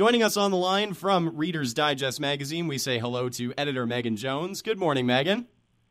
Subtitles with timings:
[0.00, 4.16] Joining us on the line from Reader's Digest magazine, we say hello to editor Megan
[4.16, 4.62] Jones.
[4.62, 5.46] Good morning, Megan.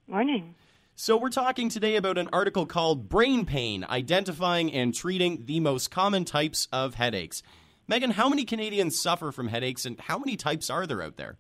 [0.08, 0.56] Morning.
[0.96, 5.92] So, we're talking today about an article called Brain Pain Identifying and Treating the Most
[5.92, 7.44] Common Types of Headaches.
[7.88, 11.38] Megan, how many Canadians suffer from headaches and how many types are there out there?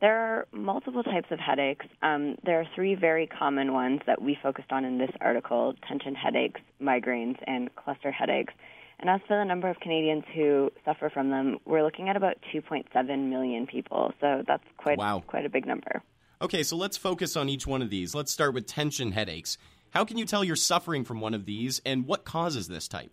[0.00, 1.86] There are multiple types of headaches.
[2.02, 6.16] Um, there are three very common ones that we focused on in this article tension
[6.16, 8.54] headaches, migraines, and cluster headaches.
[9.00, 12.36] And as for the number of Canadians who suffer from them, we're looking at about
[12.54, 14.12] 2.7 million people.
[14.20, 15.24] So that's quite, wow.
[15.26, 16.02] quite a big number.
[16.42, 18.14] Okay, so let's focus on each one of these.
[18.14, 19.56] Let's start with tension headaches.
[19.90, 23.10] How can you tell you're suffering from one of these, and what causes this type?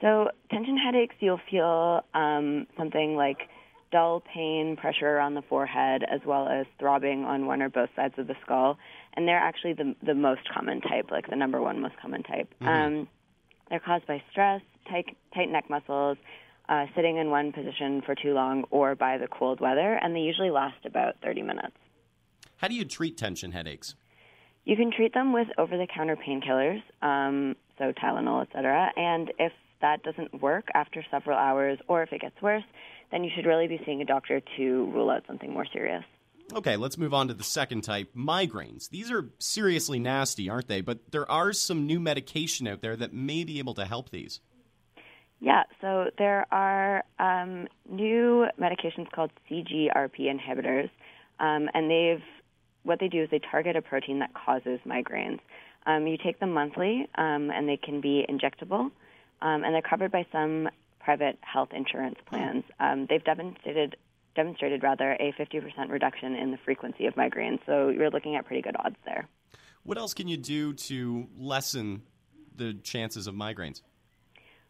[0.00, 3.48] So, tension headaches, you'll feel um, something like
[3.92, 8.14] dull pain, pressure around the forehead, as well as throbbing on one or both sides
[8.18, 8.78] of the skull.
[9.14, 12.52] And they're actually the, the most common type, like the number one most common type.
[12.62, 12.68] Mm-hmm.
[12.68, 13.08] Um,
[13.70, 16.18] they're caused by stress, tight, tight neck muscles,
[16.68, 20.20] uh, sitting in one position for too long, or by the cold weather, and they
[20.20, 21.76] usually last about 30 minutes.
[22.56, 23.94] How do you treat tension headaches?
[24.64, 28.92] You can treat them with over-the-counter painkillers, um, so Tylenol, etc.
[28.96, 32.64] And if that doesn't work after several hours, or if it gets worse,
[33.10, 36.04] then you should really be seeing a doctor to rule out something more serious.
[36.52, 38.90] Okay, let's move on to the second type migraines.
[38.90, 40.80] These are seriously nasty, aren't they?
[40.80, 44.40] But there are some new medication out there that may be able to help these.
[45.40, 50.90] Yeah, so there are um, new medications called CGRP inhibitors,
[51.38, 52.22] um, and they've
[52.82, 55.40] what they do is they target a protein that causes migraines.
[55.86, 58.90] Um, you take them monthly, um, and they can be injectable,
[59.42, 62.64] um, and they're covered by some private health insurance plans.
[62.78, 63.96] Um, they've demonstrated
[64.34, 67.58] demonstrated rather a 50% reduction in the frequency of migraines.
[67.66, 69.28] So you're looking at pretty good odds there.
[69.82, 72.02] What else can you do to lessen
[72.54, 73.82] the chances of migraines?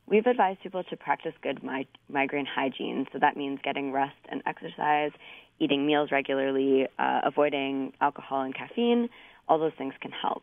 [0.07, 3.07] We've advised people to practice good mi- migraine hygiene.
[3.13, 5.13] So that means getting rest and exercise,
[5.59, 9.09] eating meals regularly, uh, avoiding alcohol and caffeine.
[9.49, 10.43] All those things can help.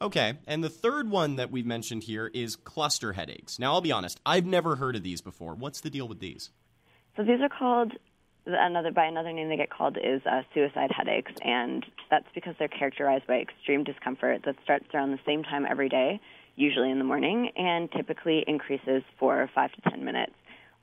[0.00, 3.58] Okay, and the third one that we've mentioned here is cluster headaches.
[3.58, 5.54] Now, I'll be honest, I've never heard of these before.
[5.54, 6.50] What's the deal with these?
[7.16, 7.92] So these are called
[8.46, 12.68] another by another name they get called is uh, suicide headaches, and that's because they're
[12.68, 16.20] characterized by extreme discomfort that starts around the same time every day,
[16.54, 20.34] usually in the morning, and typically increases for five to ten minutes,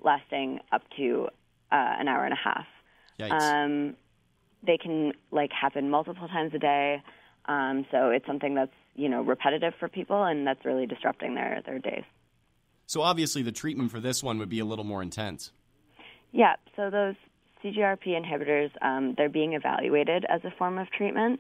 [0.04, 1.28] lasting up to
[1.72, 2.66] uh, an hour and a half.
[3.32, 3.96] Um,
[4.66, 7.02] they can like happen multiple times a day,
[7.46, 11.62] um, so it's something that's you know repetitive for people, and that's really disrupting their
[11.66, 12.04] their days.
[12.86, 15.52] So obviously, the treatment for this one would be a little more intense.
[16.32, 17.16] Yeah, so those
[17.64, 21.40] CGRP inhibitors, um, they're being evaluated as a form of treatment.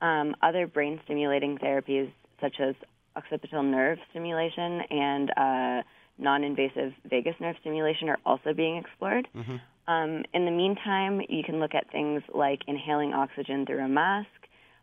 [0.00, 2.74] Um, other brain stimulating therapies, such as
[3.16, 5.82] occipital nerve stimulation and uh,
[6.18, 9.26] non invasive vagus nerve stimulation, are also being explored.
[9.34, 9.56] Mm-hmm.
[9.86, 14.28] Um, in the meantime, you can look at things like inhaling oxygen through a mask,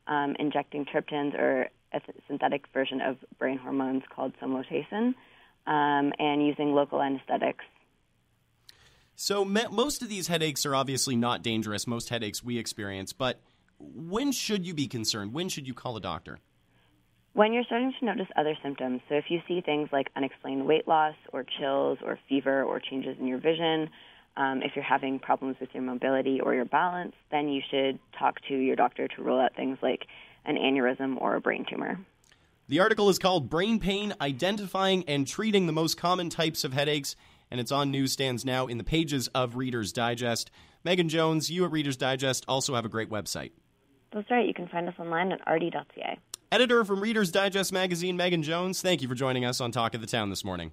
[0.08, 5.14] um, injecting triptans or a synthetic version of brain hormones called somatotropin,
[5.68, 7.66] um, and using local anesthetics
[9.22, 11.86] so me- most of these headaches are obviously not dangerous.
[11.86, 13.40] Most headaches we experience, but
[13.78, 15.32] when should you be concerned?
[15.32, 16.40] When should you call a doctor?
[17.34, 19.02] When you're starting to notice other symptoms.
[19.08, 23.16] So if you see things like unexplained weight loss or chills or fever or changes
[23.20, 23.92] in your vision,
[24.38, 28.40] um, if you're having problems with your mobility or your balance, then you should talk
[28.48, 30.08] to your doctor to rule out things like
[30.46, 32.00] an aneurysm or a brain tumor.
[32.68, 37.16] The article is called Brain Pain Identifying and Treating the Most Common Types of Headaches
[37.52, 40.50] and it's on newsstands now in the pages of Reader's Digest.
[40.84, 43.52] Megan Jones, you at Reader's Digest also have a great website.
[44.14, 44.48] That's right.
[44.48, 46.18] You can find us online at rd.ca.
[46.52, 50.02] Editor from Reader's Digest magazine, Megan Jones, thank you for joining us on Talk of
[50.02, 50.72] the Town this morning.